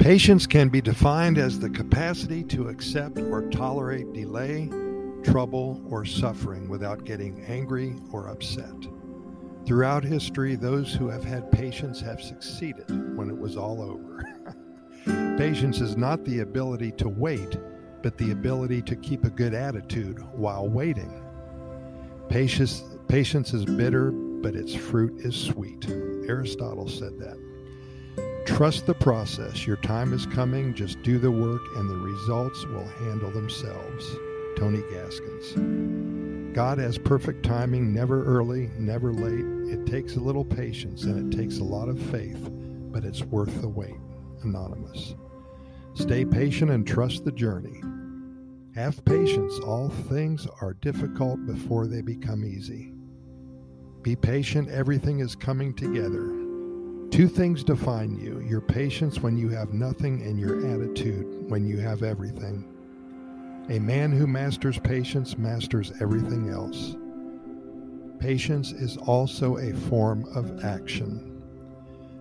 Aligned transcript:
Patience 0.00 0.46
can 0.46 0.70
be 0.70 0.80
defined 0.80 1.36
as 1.36 1.60
the 1.60 1.68
capacity 1.68 2.42
to 2.44 2.68
accept 2.68 3.18
or 3.18 3.42
tolerate 3.50 4.10
delay, 4.14 4.70
trouble, 5.22 5.78
or 5.90 6.06
suffering 6.06 6.70
without 6.70 7.04
getting 7.04 7.44
angry 7.44 7.94
or 8.10 8.28
upset. 8.28 8.72
Throughout 9.66 10.02
history, 10.02 10.56
those 10.56 10.94
who 10.94 11.08
have 11.08 11.22
had 11.22 11.52
patience 11.52 12.00
have 12.00 12.22
succeeded 12.22 12.88
when 13.14 13.28
it 13.28 13.36
was 13.36 13.58
all 13.58 13.82
over. 13.82 14.24
patience 15.36 15.82
is 15.82 15.98
not 15.98 16.24
the 16.24 16.40
ability 16.40 16.92
to 16.92 17.10
wait, 17.10 17.58
but 18.02 18.16
the 18.16 18.30
ability 18.30 18.80
to 18.80 18.96
keep 18.96 19.24
a 19.24 19.30
good 19.30 19.52
attitude 19.52 20.18
while 20.32 20.66
waiting. 20.66 21.22
Patience, 22.30 22.84
patience 23.06 23.52
is 23.52 23.66
bitter, 23.66 24.12
but 24.12 24.56
its 24.56 24.74
fruit 24.74 25.12
is 25.18 25.36
sweet. 25.36 25.90
Aristotle 26.26 26.88
said 26.88 27.18
that. 27.18 27.49
Trust 28.46 28.86
the 28.86 28.94
process. 28.94 29.66
Your 29.66 29.76
time 29.76 30.12
is 30.12 30.26
coming. 30.26 30.74
Just 30.74 31.02
do 31.02 31.18
the 31.18 31.30
work, 31.30 31.62
and 31.76 31.88
the 31.88 31.96
results 31.96 32.64
will 32.66 32.88
handle 32.98 33.30
themselves. 33.30 34.16
Tony 34.56 34.82
Gaskins. 34.90 36.54
God 36.54 36.78
has 36.78 36.98
perfect 36.98 37.44
timing, 37.44 37.94
never 37.94 38.24
early, 38.24 38.70
never 38.78 39.12
late. 39.12 39.72
It 39.72 39.86
takes 39.86 40.16
a 40.16 40.20
little 40.20 40.44
patience 40.44 41.04
and 41.04 41.32
it 41.32 41.36
takes 41.36 41.58
a 41.58 41.64
lot 41.64 41.88
of 41.88 42.00
faith, 42.10 42.50
but 42.90 43.04
it's 43.04 43.22
worth 43.22 43.60
the 43.60 43.68
wait. 43.68 43.94
Anonymous. 44.42 45.14
Stay 45.94 46.24
patient 46.24 46.70
and 46.70 46.86
trust 46.86 47.24
the 47.24 47.32
journey. 47.32 47.80
Have 48.74 49.04
patience. 49.04 49.58
All 49.60 49.90
things 50.08 50.46
are 50.60 50.74
difficult 50.74 51.44
before 51.46 51.86
they 51.86 52.00
become 52.00 52.44
easy. 52.44 52.92
Be 54.02 54.16
patient. 54.16 54.68
Everything 54.70 55.20
is 55.20 55.36
coming 55.36 55.74
together. 55.74 56.39
Two 57.10 57.26
things 57.26 57.64
define 57.64 58.16
you 58.18 58.40
your 58.40 58.60
patience 58.60 59.20
when 59.20 59.36
you 59.36 59.48
have 59.48 59.74
nothing, 59.74 60.22
and 60.22 60.38
your 60.38 60.64
attitude 60.66 61.50
when 61.50 61.66
you 61.66 61.78
have 61.78 62.02
everything. 62.02 62.64
A 63.68 63.78
man 63.80 64.12
who 64.12 64.26
masters 64.26 64.78
patience 64.78 65.36
masters 65.36 65.92
everything 66.00 66.50
else. 66.50 66.96
Patience 68.20 68.72
is 68.72 68.96
also 68.96 69.56
a 69.56 69.72
form 69.72 70.24
of 70.34 70.64
action. 70.64 71.42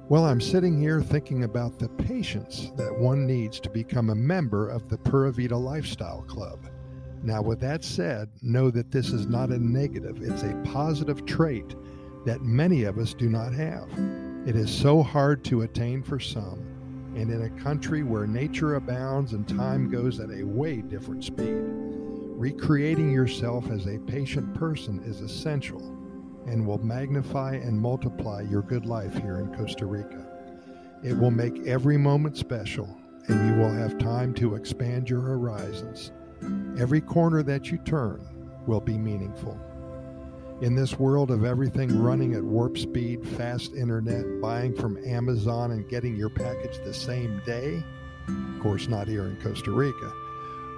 Well, 0.10 0.26
I'm 0.26 0.42
sitting 0.42 0.80
here 0.80 1.02
thinking 1.02 1.44
about 1.44 1.78
the 1.78 1.90
patience 1.90 2.72
that 2.76 2.98
one 2.98 3.28
needs 3.28 3.60
to 3.60 3.70
become 3.70 4.10
a 4.10 4.16
member 4.16 4.70
of 4.70 4.90
the 4.90 4.98
Pura 4.98 5.32
Vida 5.32 5.56
Lifestyle 5.56 6.23
Club. 6.23 6.67
Now, 7.22 7.44
with 7.44 7.60
that 7.60 7.84
said, 7.84 8.30
know 8.42 8.72
that 8.72 8.90
this 8.90 9.12
is 9.12 9.28
not 9.28 9.50
a 9.50 9.60
negative, 9.60 10.23
it's 10.23 10.44
a 10.44 10.56
positive 10.64 11.26
trait 11.26 11.76
that 12.26 12.42
many 12.42 12.84
of 12.84 12.98
us 12.98 13.14
do 13.14 13.30
not 13.30 13.54
have. 13.54 13.88
It 14.50 14.55
is 14.55 14.72
so 14.72 15.03
hard 15.03 15.44
to 15.44 15.61
attain 15.61 16.02
for 16.02 16.19
some, 16.19 17.14
and 17.16 17.30
in 17.30 17.44
a 17.44 17.61
country 17.61 18.02
where 18.02 18.25
nature 18.25 18.78
abounds 18.78 19.33
and 19.33 19.47
time 19.47 19.92
goes 19.92 20.19
at 20.19 20.31
a 20.31 20.44
way 20.44 20.78
different 20.78 21.23
speed, 21.23 21.61
recreating 21.61 23.11
yourself 23.11 23.70
as 23.70 23.86
a 23.86 24.00
patient 24.00 24.52
person 24.55 25.03
is 25.05 25.22
essential 25.22 25.95
and 26.47 26.66
will 26.66 26.83
magnify 26.83 27.58
and 27.58 27.80
multiply 27.80 28.42
your 28.42 28.64
good 28.64 28.88
life 28.88 29.14
here 29.22 29.38
in 29.38 29.53
Costa 29.55 29.86
Rica. 29.86 30.25
It 31.03 31.16
will 31.16 31.30
make 31.30 31.67
every 31.67 31.97
moment 31.97 32.36
special, 32.36 32.89
and 33.27 33.52
you 33.52 33.61
will 33.61 33.72
have 33.72 34.00
time 34.00 34.33
to 34.33 34.55
expand 34.55 35.11
your 35.11 35.22
horizons. 35.22 36.11
Every 36.80 37.02
corner 37.02 37.44
that 37.44 37.70
you 37.70 37.77
turn 37.77 38.25
will 38.66 38.81
be 38.81 38.97
meaningful. 38.97 39.59
In 40.61 40.75
this 40.75 40.99
world 40.99 41.31
of 41.31 41.45
everything 41.45 42.02
running 42.02 42.33
at 42.35 42.43
warp 42.43 42.77
speed, 42.77 43.25
fast 43.25 43.73
internet, 43.75 44.41
buying 44.41 44.75
from 44.75 44.97
Amazon 45.05 45.71
and 45.71 45.88
getting 45.88 46.17
your 46.17 46.30
package 46.30 46.80
the 46.83 46.93
same 46.93 47.42
day, 47.45 47.81
of 48.27 48.61
course, 48.61 48.89
not 48.89 49.08
here 49.08 49.25
in 49.25 49.37
Costa 49.37 49.71
Rica, 49.71 50.11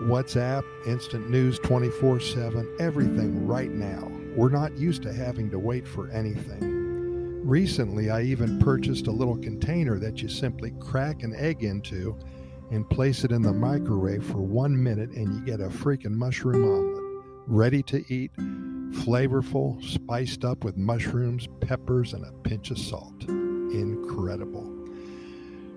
WhatsApp, 0.03 0.63
instant 0.85 1.31
news 1.31 1.57
24 1.57 2.19
7, 2.19 2.75
everything 2.79 3.47
right 3.47 3.71
now. 3.71 4.07
We're 4.35 4.49
not 4.49 4.77
used 4.77 5.01
to 5.01 5.13
having 5.13 5.49
to 5.49 5.57
wait 5.57 5.87
for 5.87 6.11
anything. 6.11 7.41
Recently, 7.43 8.11
I 8.11 8.21
even 8.21 8.59
purchased 8.59 9.07
a 9.07 9.11
little 9.11 9.37
container 9.37 9.97
that 9.97 10.21
you 10.21 10.29
simply 10.29 10.73
crack 10.79 11.23
an 11.23 11.33
egg 11.33 11.63
into 11.63 12.15
and 12.69 12.87
place 12.87 13.23
it 13.23 13.31
in 13.31 13.41
the 13.41 13.51
microwave 13.51 14.23
for 14.23 14.41
one 14.41 14.81
minute, 14.81 15.09
and 15.09 15.33
you 15.33 15.41
get 15.43 15.59
a 15.59 15.69
freaking 15.69 16.11
mushroom 16.11 16.65
omelet 16.65 17.01
ready 17.47 17.81
to 17.81 18.05
eat 18.13 18.31
flavorful, 18.91 19.83
spiced 19.83 20.45
up 20.45 20.63
with 20.63 20.77
mushrooms, 20.77 21.47
peppers, 21.59 22.13
and 22.13 22.25
a 22.25 22.31
pinch 22.43 22.71
of 22.71 22.77
salt. 22.77 23.23
Incredible. 23.27 24.69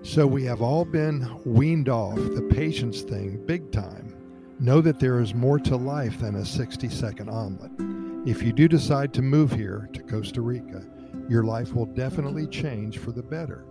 So 0.03 0.27
we 0.27 0.43
have 0.43 0.61
all 0.61 0.85
been 0.85 1.27
weaned 1.45 1.89
off 1.89 2.15
the 2.15 2.47
patience 2.51 3.01
thing 3.01 3.43
big 3.45 3.71
time. 3.71 4.15
Know 4.59 4.79
that 4.81 4.99
there 4.99 5.19
is 5.19 5.33
more 5.33 5.59
to 5.59 5.75
life 5.75 6.19
than 6.19 6.35
a 6.35 6.45
60 6.45 6.89
second 6.89 7.29
omelet. 7.29 7.71
If 8.27 8.43
you 8.43 8.53
do 8.53 8.67
decide 8.67 9.13
to 9.13 9.21
move 9.21 9.51
here 9.51 9.89
to 9.93 10.03
Costa 10.03 10.41
Rica, 10.41 10.85
your 11.27 11.43
life 11.43 11.73
will 11.73 11.85
definitely 11.85 12.47
change 12.47 12.99
for 12.99 13.11
the 13.11 13.23
better. 13.23 13.65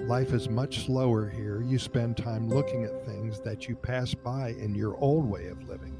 Life 0.00 0.32
is 0.32 0.48
much 0.48 0.86
slower 0.86 1.28
here. 1.28 1.62
You 1.62 1.78
spend 1.78 2.16
time 2.16 2.48
looking 2.48 2.84
at 2.84 3.04
things 3.04 3.40
that 3.40 3.68
you 3.68 3.74
pass 3.74 4.14
by 4.14 4.50
in 4.50 4.74
your 4.74 4.96
old 4.98 5.24
way 5.24 5.46
of 5.46 5.68
living. 5.68 5.96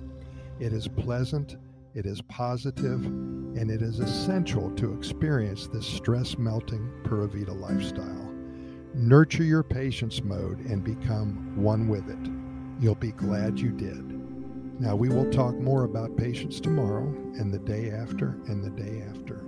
It 0.60 0.72
is 0.72 0.86
pleasant 0.86 1.56
it 1.94 2.06
is 2.06 2.20
positive, 2.22 3.04
and 3.04 3.70
it 3.70 3.82
is 3.82 4.00
essential 4.00 4.70
to 4.76 4.92
experience 4.94 5.66
this 5.66 5.86
stress 5.86 6.38
melting 6.38 6.90
Pura 7.04 7.28
Vida 7.28 7.52
lifestyle. 7.52 8.32
Nurture 8.94 9.44
your 9.44 9.62
patience 9.62 10.22
mode 10.22 10.60
and 10.60 10.84
become 10.84 11.56
one 11.56 11.88
with 11.88 12.08
it. 12.08 12.30
You'll 12.80 12.94
be 12.94 13.12
glad 13.12 13.58
you 13.58 13.70
did. 13.70 14.18
Now, 14.80 14.94
we 14.94 15.08
will 15.08 15.30
talk 15.30 15.56
more 15.56 15.84
about 15.84 16.16
patience 16.16 16.60
tomorrow 16.60 17.08
and 17.38 17.52
the 17.52 17.58
day 17.58 17.90
after 17.90 18.38
and 18.46 18.62
the 18.62 18.70
day 18.70 19.02
after. 19.10 19.44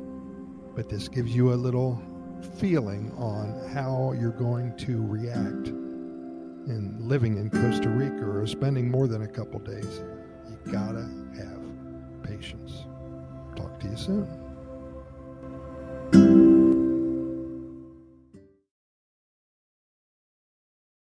But 0.74 0.88
this 0.88 1.08
gives 1.08 1.34
you 1.34 1.52
a 1.52 1.54
little 1.54 2.02
feeling 2.58 3.12
on 3.16 3.68
how 3.72 4.12
you're 4.18 4.32
going 4.32 4.76
to 4.78 5.06
react 5.06 5.68
in 5.68 6.96
living 7.00 7.38
in 7.38 7.50
Costa 7.50 7.88
Rica 7.88 8.24
or 8.24 8.46
spending 8.46 8.90
more 8.90 9.06
than 9.06 9.22
a 9.22 9.28
couple 9.28 9.60
days. 9.60 10.02
You 10.48 10.72
gotta 10.72 11.08
have 11.36 11.59
patience. 12.30 12.84
Talk 13.56 13.80
to 13.80 13.88
you 13.88 13.96
soon. 13.96 14.49